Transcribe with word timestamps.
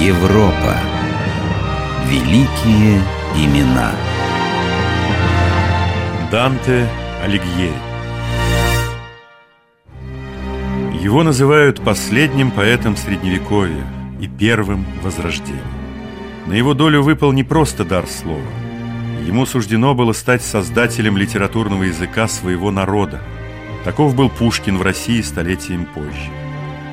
Европа. 0.00 0.76
Великие 2.06 3.00
имена. 3.34 3.92
Данте 6.30 6.86
Алигьери 7.24 7.72
Его 11.02 11.22
называют 11.22 11.82
последним 11.82 12.50
поэтом 12.50 12.94
Средневековья 12.94 13.86
и 14.20 14.28
первым 14.28 14.84
Возрождения. 15.02 15.62
На 16.46 16.52
его 16.52 16.74
долю 16.74 17.02
выпал 17.02 17.32
не 17.32 17.42
просто 17.42 17.86
дар 17.86 18.06
слова. 18.06 18.42
Ему 19.26 19.46
суждено 19.46 19.94
было 19.94 20.12
стать 20.12 20.42
создателем 20.42 21.16
литературного 21.16 21.84
языка 21.84 22.28
своего 22.28 22.70
народа. 22.70 23.22
Таков 23.82 24.14
был 24.14 24.28
Пушкин 24.28 24.76
в 24.76 24.82
России 24.82 25.22
столетием 25.22 25.86
позже. 25.86 26.30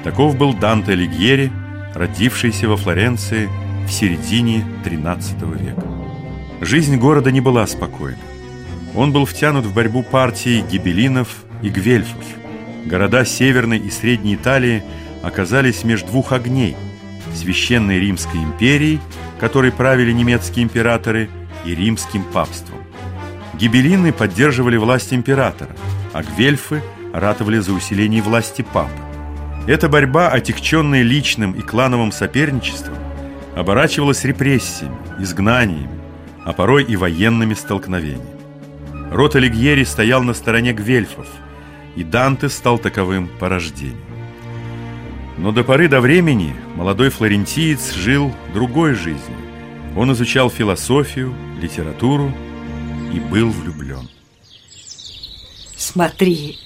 Таков 0.06 0.38
был 0.38 0.54
Данте 0.54 0.94
Алигьери, 0.94 1.52
родившийся 1.94 2.68
во 2.68 2.78
Флоренции 2.78 3.50
в 3.88 3.92
середине 3.92 4.66
XIII 4.84 5.58
века. 5.58 5.84
Жизнь 6.62 6.98
города 6.98 7.32
не 7.32 7.42
была 7.42 7.68
спокойна. 7.68 8.18
Он 8.96 9.12
был 9.12 9.26
втянут 9.26 9.66
в 9.66 9.74
борьбу 9.74 10.04
партий 10.04 10.62
гибелинов 10.62 11.44
и 11.62 11.70
гвельфов. 11.70 12.24
Города 12.86 13.26
Северной 13.26 13.80
и 13.80 13.90
Средней 13.90 14.36
Италии 14.36 14.84
оказались 15.22 15.84
между 15.84 16.08
двух 16.08 16.32
огней– 16.32 16.76
Священной 17.34 18.00
Римской 18.00 18.42
империей, 18.42 19.00
которой 19.40 19.72
правили 19.72 20.12
немецкие 20.12 20.64
императоры, 20.64 21.30
и 21.66 21.74
римским 21.74 22.24
папством. 22.24 22.80
Гибелины 23.54 24.12
поддерживали 24.12 24.76
власть 24.76 25.14
императора, 25.14 25.72
а 26.12 26.24
гвельфы 26.24 26.84
ратовали 27.14 27.60
за 27.60 27.72
усиление 27.72 28.22
власти 28.22 28.64
папы. 28.64 28.92
Эта 29.66 29.88
борьба, 29.88 30.28
отягченная 30.28 31.04
личным 31.04 31.54
и 31.54 31.62
клановым 31.62 32.12
соперничеством, 32.12 32.98
оборачивалась 33.56 34.26
репрессиями, 34.26 34.98
изгнаниями, 35.20 36.02
а 36.44 36.52
порой 36.52 36.84
и 36.84 36.98
военными 36.98 37.54
столкновениями. 37.54 38.34
Рот 39.10 39.36
Алигьери 39.36 39.86
стоял 39.86 40.22
на 40.22 40.34
стороне 40.34 40.74
гвельфов, 40.74 41.28
и 41.96 42.04
Данте 42.04 42.50
стал 42.50 42.78
таковым 42.78 43.30
по 43.40 43.48
рождению. 43.48 43.96
Но 45.38 45.52
до 45.52 45.64
поры 45.64 45.88
до 45.88 46.02
времени 46.02 46.54
молодой 46.76 47.10
флорентиец 47.10 47.94
жил 47.94 48.34
другой 48.54 48.96
жизнью. 48.96 49.38
Он 49.96 50.12
изучал 50.12 50.50
философию, 50.50 51.34
литературу 51.62 52.34
и 53.14 53.20
был 53.20 53.50
влюблен. 53.50 54.10
Смотри, 55.78 56.58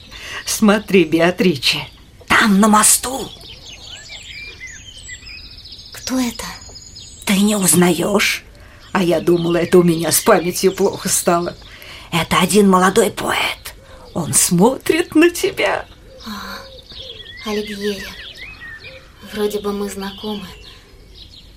смотри, 0.45 1.04
Беатриче, 1.04 1.80
там 2.39 2.59
на 2.59 2.67
мосту. 2.67 3.30
Кто 5.91 6.19
это? 6.19 6.45
Ты 7.25 7.38
не 7.38 7.55
узнаешь? 7.55 8.43
А 8.91 9.03
я 9.03 9.19
думала, 9.19 9.57
это 9.57 9.80
у 9.80 9.83
меня 9.83 10.11
с 10.11 10.19
памятью 10.21 10.71
плохо 10.71 11.09
стало. 11.09 11.55
Это 12.11 12.39
один 12.39 12.69
молодой 12.69 13.11
поэт. 13.11 13.75
Он 14.13 14.33
смотрит 14.33 15.15
на 15.15 15.30
тебя. 15.30 15.85
А, 16.25 17.49
Алигьери. 17.49 18.08
Вроде 19.33 19.59
бы 19.59 19.73
мы 19.73 19.89
знакомы. 19.89 20.47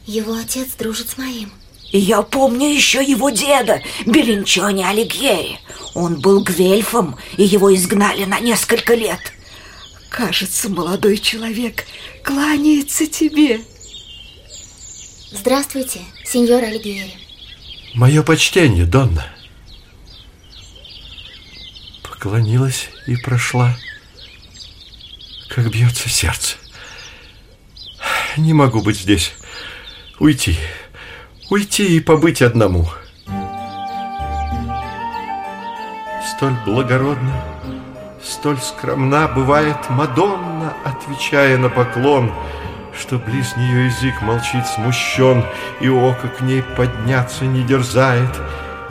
Его 0.07 0.35
отец 0.35 0.69
дружит 0.79 1.11
с 1.11 1.19
моим. 1.19 1.53
Я 1.93 2.23
помню 2.23 2.69
еще 2.69 3.03
его 3.03 3.31
деда, 3.31 3.83
Белинчони 4.07 4.83
Алигьери. 4.83 5.59
Он 5.95 6.21
был 6.21 6.43
гвельфом, 6.43 7.17
и 7.37 7.45
его 7.45 7.75
изгнали 7.75 8.25
на 8.25 8.41
несколько 8.41 8.95
лет. 8.95 9.21
Кажется, 10.11 10.69
молодой 10.69 11.19
человек 11.19 11.87
кланяется 12.25 13.07
тебе. 13.07 13.61
Здравствуйте, 15.31 16.01
сеньор 16.25 16.65
Алигьери. 16.65 17.15
Мое 17.95 18.25
почтение, 18.25 18.87
Донна. 18.87 19.25
Поклонилась 22.03 22.89
и 23.07 23.17
прошла. 23.17 23.77
Как 25.49 25.71
бьется 25.71 26.09
сердце. 26.09 26.57
Не 28.37 28.53
могу 28.53 28.83
быть 28.83 28.99
здесь. 28.99 29.33
Уйти. 30.19 30.57
Уйти 31.51 31.97
и 31.97 32.01
побыть 32.01 32.43
одному. 32.43 32.89
Столь 36.37 36.55
благородно, 36.65 37.45
столь 38.41 38.59
скромна 38.59 39.29
бывает 39.29 39.77
Мадонна, 39.91 40.73
отвечая 40.83 41.59
на 41.59 41.69
поклон, 41.69 42.33
что 42.99 43.19
близ 43.19 43.55
нее 43.55 43.85
язык 43.87 44.23
молчит 44.23 44.67
смущен, 44.67 45.45
и 45.81 45.91
око 45.91 46.29
к 46.29 46.41
ней 46.41 46.63
подняться 46.63 47.45
не 47.45 47.63
дерзает, 47.63 48.31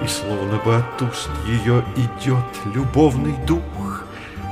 и 0.03 0.07
словно 0.07 0.57
бы 0.57 0.75
от 0.75 1.01
уст 1.01 1.31
ее 1.47 1.83
идет 1.95 2.45
любовный 2.75 3.33
дух, 3.47 4.03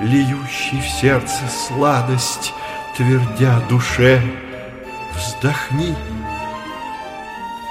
льющий 0.02 0.82
в 0.82 0.90
сердце 0.90 1.44
сладость, 1.68 2.56
твердя 2.96 3.60
душе, 3.70 4.20
вздохни 5.16 5.96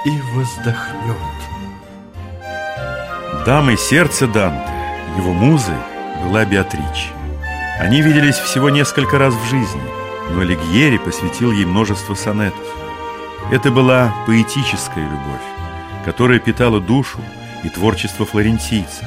и 0.05 0.21
воздохнет. 0.33 1.17
Дамой 3.45 3.77
сердца 3.77 4.27
Данте, 4.27 4.71
его 5.17 5.33
музой, 5.33 5.75
была 6.23 6.45
Беатриче. 6.45 7.16
Они 7.79 8.01
виделись 8.01 8.37
всего 8.37 8.71
несколько 8.71 9.19
раз 9.19 9.35
в 9.35 9.49
жизни, 9.49 9.81
но 10.31 10.41
Алигьери 10.41 10.97
посвятил 10.97 11.51
ей 11.51 11.65
множество 11.65 12.15
сонетов. 12.15 12.65
Это 13.51 13.69
была 13.69 14.15
поэтическая 14.25 15.03
любовь, 15.03 15.41
которая 16.03 16.39
питала 16.39 16.81
душу 16.81 17.19
и 17.63 17.69
творчество 17.69 18.25
флорентийца. 18.25 19.05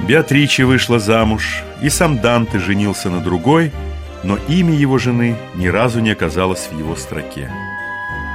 Беатриче 0.00 0.64
вышла 0.64 0.98
замуж, 0.98 1.62
и 1.82 1.88
сам 1.88 2.18
Данте 2.18 2.58
женился 2.58 3.10
на 3.10 3.20
другой, 3.20 3.70
но 4.24 4.38
имя 4.48 4.74
его 4.74 4.98
жены 4.98 5.36
ни 5.54 5.68
разу 5.68 6.00
не 6.00 6.10
оказалось 6.10 6.68
в 6.70 6.76
его 6.76 6.96
строке. 6.96 7.48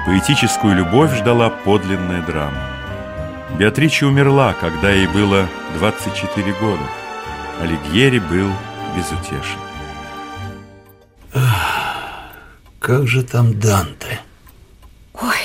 Поэтическую 0.05 0.73
любовь 0.73 1.13
ждала 1.17 1.49
подлинная 1.49 2.21
драма. 2.21 2.69
Беатриче 3.59 4.05
умерла, 4.05 4.53
когда 4.53 4.89
ей 4.91 5.07
было 5.07 5.47
24 5.77 6.53
года. 6.61 6.83
Алигьери 7.61 8.19
был 8.19 8.51
безутешен. 8.95 9.59
Как 12.79 13.07
же 13.07 13.23
там 13.23 13.59
Данте? 13.59 14.21
Ой, 15.13 15.37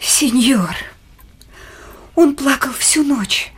сеньор, 0.00 0.74
он 2.14 2.34
плакал 2.36 2.72
всю 2.72 3.02
ночь 3.02 3.50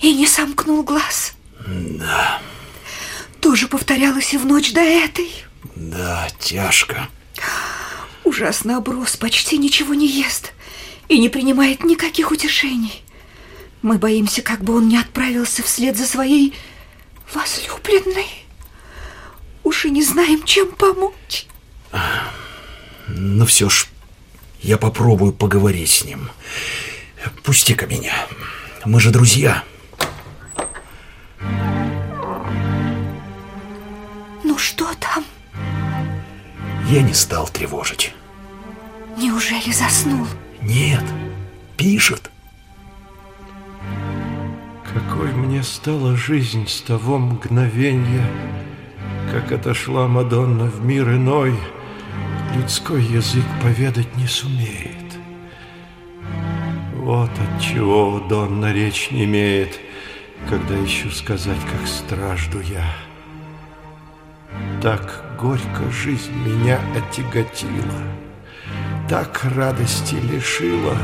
и 0.00 0.14
не 0.14 0.26
сомкнул 0.26 0.82
глаз. 0.84 1.32
Да, 1.66 2.40
Тоже 3.40 3.66
повторялось 3.66 4.34
и 4.34 4.38
в 4.38 4.46
ночь 4.46 4.72
до 4.72 4.80
этой. 4.80 5.30
да, 5.74 6.28
тяжко. 6.38 7.08
Ужасно 8.24 8.76
оброс, 8.78 9.16
почти 9.16 9.58
ничего 9.58 9.94
не 9.94 10.06
ест 10.06 10.52
и 11.08 11.18
не 11.18 11.28
принимает 11.28 11.84
никаких 11.84 12.30
утешений. 12.30 13.02
Мы 13.82 13.98
боимся, 13.98 14.40
как 14.42 14.62
бы 14.62 14.76
он 14.76 14.88
не 14.88 14.96
отправился 14.98 15.62
вслед 15.62 15.96
за 15.96 16.06
своей 16.06 16.54
возлюбленной. 17.32 18.28
Уж 19.62 19.86
и 19.86 19.90
не 19.90 20.02
знаем, 20.02 20.42
чем 20.44 20.70
помочь. 20.72 21.46
Но 23.08 23.46
все 23.46 23.68
ж 23.68 23.86
я 24.60 24.78
попробую 24.78 25.32
поговорить 25.32 25.90
с 25.90 26.04
ним. 26.04 26.30
Пусти-ка 27.42 27.86
меня. 27.86 28.26
Мы 28.84 29.00
же 29.00 29.10
друзья. 29.10 29.64
Ну 34.42 34.58
что 34.58 34.92
там? 34.94 35.24
Я 36.88 37.02
не 37.02 37.14
стал 37.14 37.48
тревожить. 37.48 38.12
Неужели 39.16 39.72
заснул? 39.72 40.26
Нет, 40.60 41.04
пишет. 41.76 42.30
Какой 44.94 45.32
мне 45.32 45.64
стала 45.64 46.16
жизнь 46.16 46.68
с 46.68 46.80
того 46.80 47.18
мгновенья, 47.18 48.24
Как 49.32 49.50
отошла 49.50 50.06
Мадонна 50.06 50.66
в 50.66 50.84
мир 50.84 51.08
иной, 51.10 51.58
Людской 52.54 53.02
язык 53.02 53.42
поведать 53.60 54.16
не 54.16 54.28
сумеет. 54.28 55.18
Вот 56.94 57.28
от 57.30 57.60
чего 57.60 58.20
Донна 58.20 58.72
речь 58.72 59.10
не 59.10 59.24
имеет, 59.24 59.80
Когда 60.48 60.76
ищу 60.84 61.10
сказать, 61.10 61.58
как 61.72 61.88
стражду 61.88 62.60
я. 62.60 62.86
Так 64.80 65.36
горько 65.40 65.90
жизнь 65.90 66.32
меня 66.46 66.78
отяготила, 66.96 68.00
Так 69.08 69.40
радости 69.56 70.14
лишила, 70.14 70.96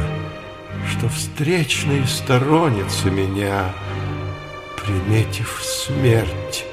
Что 0.88 1.08
встречные 1.08 2.06
сторонницы 2.06 3.11
меня, 3.11 3.70
Приметив 4.84 5.61
смерть, 5.62 6.64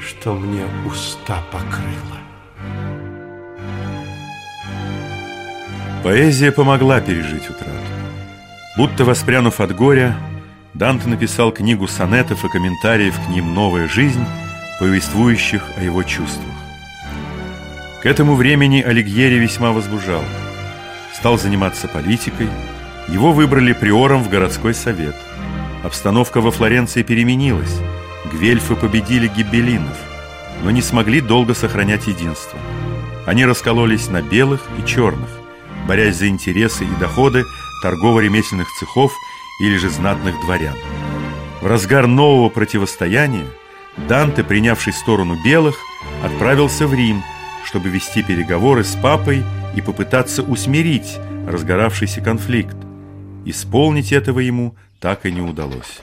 что 0.00 0.34
мне 0.34 0.64
уста 0.86 1.42
покрыла. 1.52 2.18
Поэзия 6.02 6.50
помогла 6.50 7.00
пережить 7.00 7.48
утрату. 7.50 7.70
Будто 8.76 9.04
воспрянув 9.04 9.60
от 9.60 9.74
горя, 9.76 10.16
Данте 10.72 11.08
написал 11.08 11.52
книгу 11.52 11.86
сонетов 11.86 12.44
и 12.44 12.48
комментариев 12.48 13.14
к 13.26 13.28
ним 13.28 13.54
«Новая 13.54 13.86
жизнь», 13.86 14.24
повествующих 14.80 15.62
о 15.76 15.82
его 15.82 16.02
чувствах. 16.02 16.54
К 18.02 18.06
этому 18.06 18.34
времени 18.34 18.82
Алигьери 18.82 19.38
весьма 19.38 19.72
возбужал. 19.72 20.22
Стал 21.14 21.38
заниматься 21.38 21.86
политикой, 21.86 22.48
его 23.08 23.32
выбрали 23.32 23.72
приором 23.72 24.22
в 24.22 24.28
городской 24.28 24.74
совет. 24.74 25.14
Обстановка 25.84 26.40
во 26.40 26.50
Флоренции 26.50 27.02
переменилась. 27.02 27.80
Гвельфы 28.32 28.74
победили 28.74 29.28
гибелинов, 29.28 29.96
но 30.62 30.70
не 30.70 30.82
смогли 30.82 31.20
долго 31.20 31.54
сохранять 31.54 32.06
единство. 32.06 32.58
Они 33.26 33.44
раскололись 33.44 34.08
на 34.08 34.22
белых 34.22 34.62
и 34.78 34.86
черных, 34.86 35.28
борясь 35.86 36.16
за 36.16 36.28
интересы 36.28 36.84
и 36.84 37.00
доходы 37.00 37.44
торгово-ремесленных 37.82 38.68
цехов 38.78 39.12
или 39.60 39.76
же 39.76 39.88
знатных 39.88 40.34
дворян. 40.44 40.76
В 41.60 41.66
разгар 41.66 42.06
нового 42.06 42.48
противостояния 42.48 43.46
Данте, 44.08 44.44
принявший 44.44 44.92
сторону 44.92 45.36
белых, 45.44 45.76
отправился 46.22 46.86
в 46.86 46.94
Рим– 46.94 47.22
чтобы 47.66 47.88
вести 47.88 48.22
переговоры 48.22 48.84
с 48.84 48.94
папой 48.94 49.44
и 49.74 49.80
попытаться 49.80 50.42
усмирить 50.42 51.18
разгоравшийся 51.46 52.20
конфликт. 52.20 52.76
Исполнить 53.46 54.10
этого 54.12 54.40
ему 54.40 54.74
так 54.98 55.24
и 55.24 55.30
не 55.30 55.40
удалось. 55.40 56.00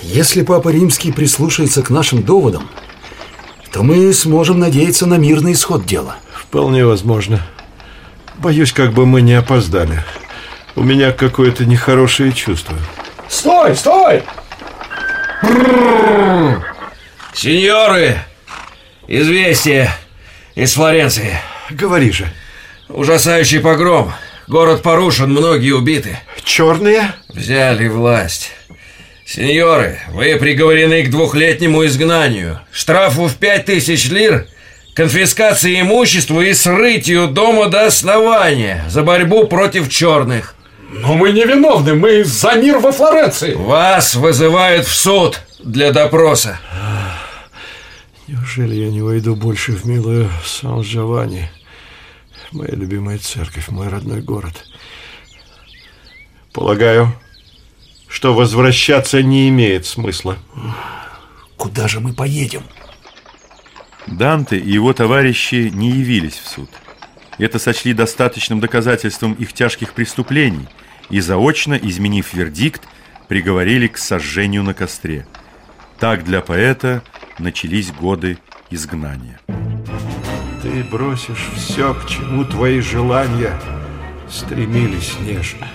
Если 0.00 0.42
Папа 0.42 0.70
Римский 0.70 1.12
прислушается 1.12 1.82
к 1.82 1.90
нашим 1.90 2.22
доводам, 2.22 2.70
то 3.72 3.82
мы 3.82 4.10
сможем 4.14 4.58
надеяться 4.58 5.04
на 5.04 5.18
мирный 5.18 5.52
исход 5.52 5.84
дела. 5.84 6.16
Вполне 6.32 6.86
возможно. 6.86 7.46
Боюсь, 8.38 8.72
как 8.72 8.94
бы 8.94 9.04
мы 9.04 9.20
не 9.20 9.34
опоздали. 9.34 10.02
У 10.76 10.82
меня 10.82 11.12
какое-то 11.12 11.66
нехорошее 11.66 12.32
чувство. 12.32 12.78
Стой, 13.28 13.76
стой! 13.76 14.22
Сеньоры, 17.34 18.16
известие 19.08 19.90
из 20.54 20.72
Флоренции. 20.72 21.38
Говори 21.68 22.12
же. 22.12 22.32
Ужасающий 22.88 23.60
погром. 23.60 24.12
Город 24.46 24.82
порушен, 24.82 25.30
многие 25.30 25.72
убиты. 25.72 26.18
Черные? 26.44 27.14
Взяли 27.28 27.88
власть. 27.88 28.52
Сеньоры, 29.26 29.98
вы 30.10 30.36
приговорены 30.36 31.02
к 31.02 31.10
двухлетнему 31.10 31.86
изгнанию, 31.86 32.60
штрафу 32.70 33.26
в 33.26 33.36
пять 33.36 33.64
тысяч 33.64 34.10
лир, 34.10 34.46
конфискации 34.94 35.80
имущества 35.80 36.42
и 36.42 36.52
срытию 36.52 37.28
дома 37.28 37.68
до 37.68 37.86
основания 37.86 38.84
за 38.88 39.02
борьбу 39.02 39.46
против 39.46 39.88
черных. 39.88 40.54
Но 40.90 41.14
мы 41.14 41.32
не 41.32 41.44
виновны, 41.44 41.94
мы 41.94 42.22
за 42.22 42.52
мир 42.52 42.78
во 42.78 42.92
Флоренции. 42.92 43.54
Вас 43.54 44.14
вызывают 44.14 44.86
в 44.86 44.94
суд 44.94 45.40
для 45.58 45.90
допроса. 45.90 46.60
Неужели 48.28 48.74
я 48.74 48.90
не 48.90 49.00
войду 49.00 49.34
больше 49.34 49.72
в 49.72 49.86
милую 49.86 50.30
Сан-Джованни? 50.44 51.50
Моя 52.54 52.70
любимая 52.76 53.18
церковь, 53.18 53.68
мой 53.68 53.88
родной 53.88 54.22
город. 54.22 54.64
Полагаю, 56.52 57.12
что 58.06 58.32
возвращаться 58.32 59.24
не 59.24 59.48
имеет 59.48 59.86
смысла. 59.86 60.38
Куда 61.56 61.88
же 61.88 61.98
мы 61.98 62.12
поедем? 62.12 62.62
Данте 64.06 64.56
и 64.56 64.70
его 64.70 64.92
товарищи 64.92 65.68
не 65.74 65.90
явились 65.90 66.38
в 66.38 66.46
суд. 66.46 66.70
Это 67.38 67.58
сочли 67.58 67.92
достаточным 67.92 68.60
доказательством 68.60 69.32
их 69.32 69.52
тяжких 69.52 69.92
преступлений 69.92 70.68
и 71.10 71.18
заочно, 71.18 71.74
изменив 71.74 72.32
вердикт, 72.34 72.82
приговорили 73.26 73.88
к 73.88 73.98
сожжению 73.98 74.62
на 74.62 74.74
костре. 74.74 75.26
Так 75.98 76.22
для 76.22 76.40
поэта 76.40 77.02
начались 77.40 77.90
годы 77.90 78.38
изгнания. 78.70 79.40
Ты 80.64 80.82
бросишь 80.82 81.50
все, 81.54 81.92
к 81.92 82.06
чему 82.06 82.42
твои 82.42 82.80
желания 82.80 83.52
стремились 84.30 85.12
нежно. 85.20 85.68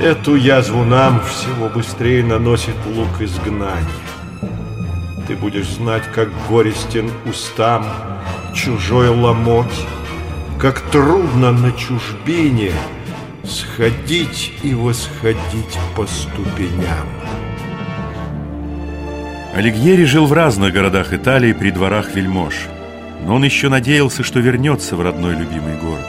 Эту 0.00 0.34
язву 0.34 0.82
нам 0.82 1.20
всего 1.24 1.68
быстрее 1.68 2.24
наносит 2.24 2.74
лук 2.86 3.20
изгнания. 3.20 3.84
Ты 5.28 5.36
будешь 5.36 5.68
знать, 5.68 6.04
как 6.14 6.30
горестен 6.48 7.10
устам 7.26 7.84
чужой 8.54 9.10
ломоть, 9.10 9.86
как 10.58 10.80
трудно 10.90 11.52
на 11.52 11.72
чужбине 11.72 12.72
сходить 13.44 14.54
и 14.62 14.74
восходить 14.74 15.78
по 15.94 16.06
ступеням. 16.06 17.06
Алигьери 19.52 20.04
жил 20.04 20.24
в 20.24 20.32
разных 20.32 20.72
городах 20.72 21.12
Италии 21.12 21.52
при 21.52 21.70
дворах 21.70 22.14
вельмож, 22.14 22.54
но 23.24 23.34
он 23.36 23.44
еще 23.44 23.68
надеялся, 23.68 24.22
что 24.22 24.40
вернется 24.40 24.96
в 24.96 25.02
родной 25.02 25.34
любимый 25.34 25.76
город. 25.78 26.06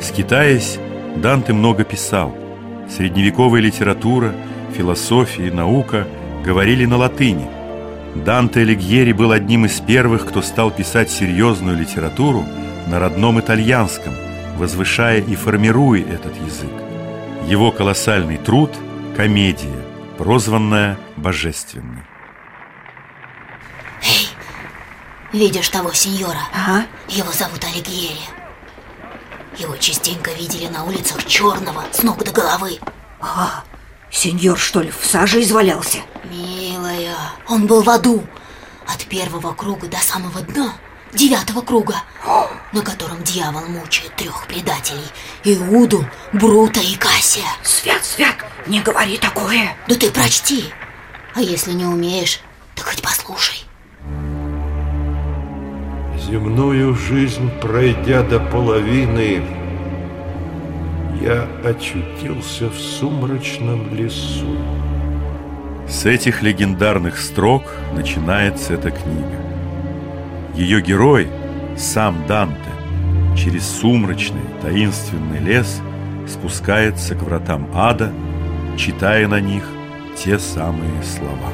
Скитаясь, 0.00 0.78
Данте 1.16 1.52
много 1.52 1.84
писал. 1.84 2.36
Средневековая 2.94 3.60
литература, 3.60 4.34
философия 4.76 5.48
и 5.48 5.50
наука 5.50 6.06
говорили 6.44 6.84
на 6.84 6.96
латыни. 6.96 7.48
Данте 8.14 8.60
Алигьери 8.60 9.12
был 9.12 9.32
одним 9.32 9.66
из 9.66 9.80
первых, 9.80 10.26
кто 10.26 10.42
стал 10.42 10.70
писать 10.70 11.10
серьезную 11.10 11.76
литературу 11.76 12.44
на 12.86 12.98
родном 12.98 13.40
итальянском, 13.40 14.14
возвышая 14.56 15.20
и 15.20 15.34
формируя 15.34 16.00
этот 16.00 16.34
язык. 16.46 16.72
Его 17.46 17.72
колоссальный 17.72 18.38
труд– 18.38 18.70
комедия, 19.16 19.82
прозванная 20.18 20.98
божественной. 21.16 22.02
Видишь 25.32 25.68
того 25.68 25.92
сеньора? 25.92 26.40
Ага. 26.52 26.86
Его 27.08 27.32
зовут 27.32 27.64
Алигьери. 27.64 28.20
Его 29.58 29.76
частенько 29.76 30.30
видели 30.32 30.66
на 30.68 30.84
улицах 30.84 31.24
черного 31.24 31.84
с 31.92 32.02
ног 32.02 32.22
до 32.22 32.30
головы. 32.30 32.78
А, 33.20 33.64
сеньор, 34.10 34.58
что 34.58 34.82
ли, 34.82 34.90
в 34.90 35.04
саже 35.06 35.42
извалялся? 35.42 35.98
Милая, 36.24 37.16
он 37.48 37.66
был 37.66 37.82
в 37.82 37.88
аду. 37.88 38.26
От 38.86 39.04
первого 39.06 39.52
круга 39.54 39.88
до 39.88 39.98
самого 39.98 40.40
дна. 40.42 40.74
Девятого 41.12 41.62
круга, 41.62 41.94
на 42.72 42.82
котором 42.82 43.22
дьявол 43.22 43.66
мучает 43.66 44.14
трех 44.16 44.46
предателей. 44.46 45.06
Иуду, 45.44 46.04
Брута 46.32 46.80
и 46.80 46.94
Кассия. 46.96 47.46
Свят, 47.62 48.04
свят, 48.04 48.36
не 48.66 48.80
говори 48.80 49.16
такое. 49.16 49.76
Да 49.88 49.94
ты 49.94 50.10
прочти. 50.10 50.72
А 51.34 51.40
если 51.40 51.72
не 51.72 51.86
умеешь, 51.86 52.40
так 52.74 52.86
хоть 52.86 53.02
послушай. 53.02 53.65
Земную 56.28 56.96
жизнь 56.96 57.48
пройдя 57.60 58.24
до 58.24 58.40
половины, 58.40 59.42
я 61.22 61.46
очутился 61.64 62.68
в 62.68 62.76
сумрачном 62.76 63.94
лесу. 63.94 64.58
С 65.86 66.04
этих 66.04 66.42
легендарных 66.42 67.18
строк 67.18 67.62
начинается 67.94 68.74
эта 68.74 68.90
книга. 68.90 69.38
Ее 70.56 70.80
герой, 70.80 71.28
сам 71.76 72.26
Данте, 72.26 72.72
через 73.36 73.64
сумрачный, 73.64 74.42
таинственный 74.62 75.38
лес 75.38 75.80
спускается 76.26 77.14
к 77.14 77.22
вратам 77.22 77.68
ада, 77.72 78.12
читая 78.76 79.28
на 79.28 79.38
них 79.38 79.62
те 80.16 80.40
самые 80.40 81.04
слова. 81.04 81.52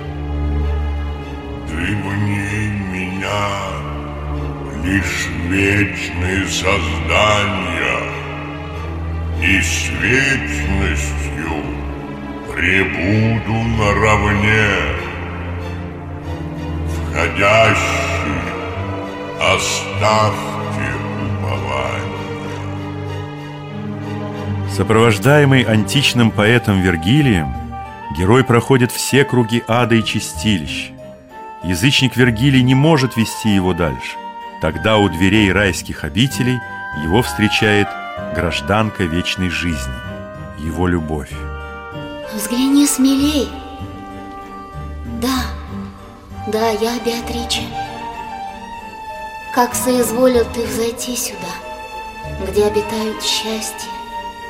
Ты 1.69 1.75
мне 1.75 2.73
меня 2.91 3.82
лишь 4.85 5.29
вечные 5.49 6.47
создания, 6.47 8.03
и 9.41 9.61
с 9.61 9.89
вечностью 10.01 11.53
пребуду 12.53 13.55
наравне. 13.79 14.71
Входящий, 17.11 18.43
оставьте 19.41 20.91
упование. 21.23 22.03
Сопровождаемый 24.71 25.62
античным 25.62 26.31
поэтом 26.31 26.81
Вергилием, 26.81 27.55
герой 28.17 28.43
проходит 28.43 28.91
все 28.91 29.25
круги 29.25 29.62
ада 29.69 29.95
и 29.97 30.05
чистилищ. 30.05 30.91
Язычник 31.62 32.17
Вергилий 32.17 32.62
не 32.62 32.75
может 32.75 33.17
вести 33.17 33.51
его 33.55 33.75
дальше. 33.75 34.22
Тогда 34.62 34.99
у 34.99 35.09
дверей 35.09 35.50
райских 35.50 36.04
обителей 36.04 36.61
его 37.02 37.21
встречает 37.23 37.88
гражданка 38.33 39.02
вечной 39.02 39.50
жизни, 39.50 39.92
его 40.57 40.87
любовь. 40.87 41.33
Взгляни 42.33 42.87
смелей. 42.87 43.49
Да, 45.21 45.47
да, 46.47 46.71
я 46.71 46.92
Беатриче. 47.04 47.62
как 49.52 49.75
соизволил 49.75 50.45
ты 50.54 50.64
взойти 50.64 51.16
сюда, 51.16 51.52
где 52.49 52.64
обитают 52.66 53.21
счастье 53.21 53.90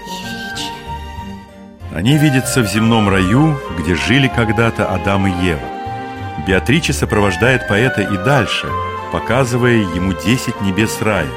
и 0.06 0.24
величие. 0.26 1.96
Они 1.96 2.18
видятся 2.18 2.60
в 2.60 2.66
земном 2.66 3.08
раю, 3.08 3.58
где 3.78 3.94
жили 3.94 4.28
когда-то 4.28 4.86
Адам 4.92 5.26
и 5.26 5.46
Ева. 5.46 6.44
Беатрича 6.46 6.92
сопровождает 6.92 7.66
поэта 7.66 8.02
и 8.02 8.16
дальше, 8.18 8.68
показывая 9.12 9.76
ему 9.94 10.14
десять 10.14 10.60
небес 10.62 11.00
рая. 11.02 11.30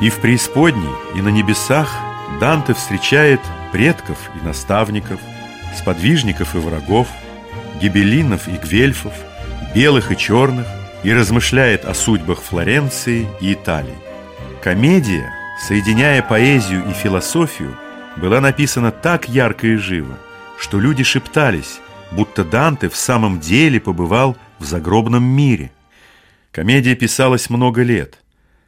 И 0.00 0.10
в 0.10 0.16
преисподней, 0.16 0.90
и 1.16 1.22
на 1.22 1.28
небесах 1.28 1.90
Данте 2.38 2.74
встречает 2.74 3.40
предков 3.72 4.18
и 4.40 4.44
наставников, 4.44 5.18
сподвижников 5.76 6.54
и 6.54 6.58
врагов, 6.58 7.08
гибелинов 7.80 8.48
и 8.48 8.52
гвельфов, 8.52 9.14
белых 9.74 10.12
и 10.12 10.16
черных, 10.16 10.66
и 11.02 11.12
размышляет 11.12 11.84
о 11.84 11.94
судьбах 11.94 12.40
Флоренции 12.42 13.26
и 13.40 13.54
Италии. 13.54 13.96
Комедия, 14.62 15.32
соединяя 15.66 16.22
поэзию 16.22 16.84
и 16.88 16.92
философию, 16.92 17.76
была 18.16 18.40
написана 18.40 18.90
так 18.92 19.28
ярко 19.28 19.66
и 19.66 19.76
живо, 19.76 20.18
что 20.58 20.78
люди 20.78 21.02
шептались, 21.02 21.80
будто 22.10 22.44
Данте 22.44 22.88
в 22.88 22.96
самом 22.96 23.40
деле 23.40 23.80
побывал 23.80 24.36
в 24.58 24.64
загробном 24.64 25.24
мире. 25.24 25.72
Комедия 26.52 26.94
писалась 26.94 27.48
много 27.48 27.82
лет. 27.82 28.18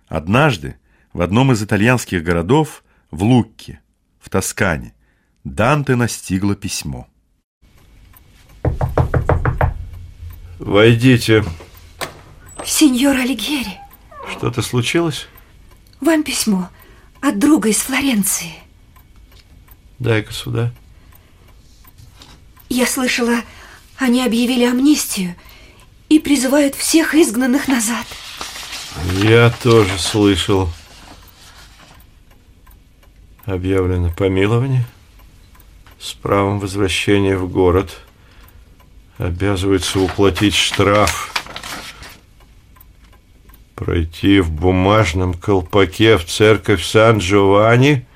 Однажды 0.08 0.76
в 1.12 1.20
одном 1.20 1.52
из 1.52 1.62
итальянских 1.62 2.24
городов, 2.24 2.82
в 3.10 3.22
Лукке, 3.22 3.80
в 4.18 4.30
Тоскане, 4.30 4.94
Данте 5.44 5.94
настигло 5.94 6.56
письмо. 6.56 7.06
Войдите. 10.58 11.44
Сеньор 12.64 13.16
Алигьери, 13.16 13.78
Что-то 14.30 14.62
случилось? 14.62 15.28
вам 16.00 16.22
письмо 16.22 16.70
от 17.20 17.38
друга 17.38 17.68
из 17.68 17.76
Флоренции. 17.78 18.54
Дай-ка 19.98 20.32
сюда. 20.32 20.72
Я 22.70 22.86
слышала, 22.86 23.40
они 23.98 24.24
объявили 24.24 24.64
амнистию 24.64 25.34
и 26.14 26.20
призывают 26.20 26.76
всех 26.76 27.16
изгнанных 27.16 27.66
назад. 27.66 28.06
Я 29.16 29.50
тоже 29.50 29.98
слышал. 29.98 30.68
Объявлено 33.46 34.12
помилование 34.12 34.86
с 35.98 36.12
правом 36.12 36.60
возвращения 36.60 37.36
в 37.36 37.50
город. 37.50 37.98
Обязывается 39.18 39.98
уплатить 39.98 40.54
штраф. 40.54 41.34
Пройти 43.74 44.38
в 44.38 44.52
бумажном 44.52 45.34
колпаке 45.34 46.16
в 46.16 46.26
церковь 46.26 46.84
Сан-Джованни. 46.84 48.06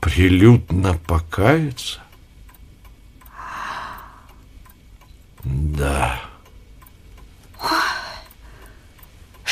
Прилюдно 0.00 0.98
покаяться. 1.06 2.00
Да. 5.44 6.27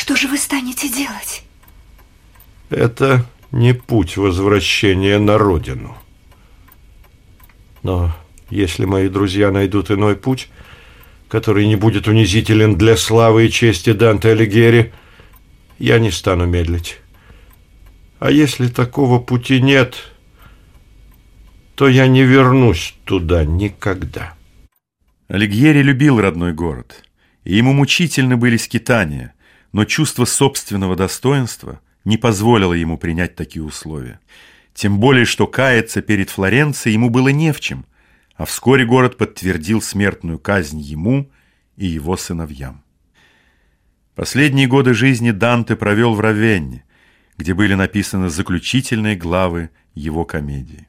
Что 0.07 0.15
же 0.15 0.29
вы 0.29 0.39
станете 0.39 0.89
делать? 0.89 1.43
Это 2.71 3.27
не 3.51 3.75
путь 3.75 4.17
возвращения 4.17 5.19
на 5.19 5.37
родину. 5.37 5.99
Но 7.83 8.15
если 8.49 8.85
мои 8.85 9.09
друзья 9.09 9.51
найдут 9.51 9.91
иной 9.91 10.15
путь, 10.15 10.49
который 11.27 11.67
не 11.67 11.75
будет 11.75 12.07
унизителен 12.07 12.77
для 12.77 12.97
славы 12.97 13.47
и 13.47 13.51
чести 13.51 13.95
Данте 13.95 14.31
Алигьери, 14.31 14.93
я 15.81 15.99
не 15.99 16.13
стану 16.13 16.47
медлить. 16.47 16.99
А 18.21 18.31
если 18.31 18.69
такого 18.69 19.19
пути 19.19 19.61
нет, 19.61 19.97
то 21.75 21.89
я 21.89 22.07
не 22.07 22.23
вернусь 22.23 22.95
туда 23.03 23.45
никогда. 23.45 24.35
Алигьери 25.27 25.83
любил 25.83 26.21
родной 26.21 26.53
город, 26.53 27.03
и 27.43 27.57
ему 27.57 27.73
мучительны 27.73 28.37
были 28.37 28.57
скитания, 28.57 29.33
но 29.73 29.85
чувство 29.85 30.25
собственного 30.25 30.97
достоинства 30.97 31.81
не 32.05 32.17
позволило 32.17 32.73
ему 32.73 32.99
принять 32.99 33.35
такие 33.35 33.63
условия. 33.63 34.21
Тем 34.75 34.99
более, 34.99 35.25
что 35.25 35.47
каяться 35.47 36.03
перед 36.03 36.31
Флоренцией 36.31 36.95
ему 36.95 37.11
было 37.11 37.29
не 37.29 37.53
в 37.53 37.61
чем, 37.61 37.87
а 38.37 38.45
вскоре 38.45 38.85
город 38.85 39.17
подтвердил 39.17 39.81
смертную 39.81 40.39
казнь 40.39 40.81
ему 40.81 41.31
и 41.77 41.87
его 41.87 42.17
сыновьям. 42.17 42.85
Последние 44.15 44.67
годы 44.67 44.95
жизни 44.95 45.31
Данте 45.31 45.77
провел 45.77 46.15
в 46.15 46.21
Равенне, 46.21 46.85
где 47.37 47.55
были 47.55 47.75
написаны 47.75 48.31
заключительные 48.31 49.17
главы 49.17 49.71
его 49.95 50.25
комедии. 50.25 50.87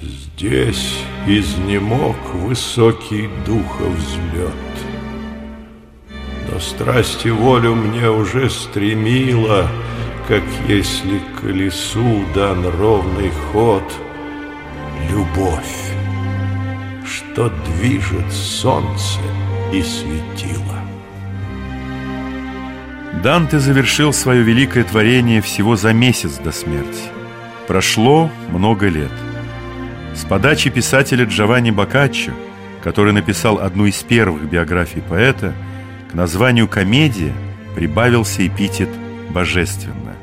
Здесь 0.00 1.02
изнемог 1.26 2.16
высокий 2.34 3.28
духа 3.44 3.84
взлет. 3.84 4.95
Но 6.50 6.60
страсть 6.60 7.26
и 7.26 7.30
волю 7.30 7.74
мне 7.74 8.10
уже 8.10 8.48
стремила, 8.50 9.68
Как 10.28 10.42
если 10.66 11.20
колесу 11.40 12.24
дан 12.34 12.66
ровный 12.66 13.30
ход, 13.52 13.84
Любовь, 15.10 15.92
что 17.04 17.48
движет 17.50 18.32
солнце 18.32 19.20
и 19.72 19.82
светило. 19.82 20.80
Данте 23.22 23.58
завершил 23.58 24.12
свое 24.12 24.42
великое 24.42 24.84
творение 24.84 25.40
всего 25.40 25.76
за 25.76 25.92
месяц 25.92 26.38
до 26.38 26.50
смерти. 26.50 27.02
Прошло 27.68 28.30
много 28.50 28.88
лет. 28.88 29.12
С 30.14 30.24
подачи 30.24 30.70
писателя 30.70 31.24
Джованни 31.24 31.70
Боккаччо, 31.70 32.32
который 32.82 33.12
написал 33.12 33.58
одну 33.58 33.86
из 33.86 34.02
первых 34.02 34.48
биографий 34.48 35.02
поэта, 35.02 35.54
названию 36.16 36.66
«комедия» 36.66 37.34
прибавился 37.74 38.46
эпитет 38.46 38.88
«божественная». 39.30 40.16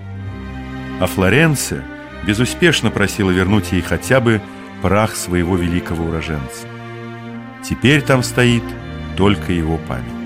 А 0.99 1.05
Флоренция 1.05 1.83
безуспешно 2.25 2.89
просила 2.89 3.29
вернуть 3.29 3.71
ей 3.71 3.81
хотя 3.81 4.19
бы 4.19 4.41
прах 4.81 5.15
своего 5.15 5.55
великого 5.55 6.05
уроженца. 6.05 6.67
Теперь 7.63 8.01
там 8.01 8.23
стоит 8.23 8.63
только 9.15 9.53
его 9.53 9.77
память. 9.87 10.22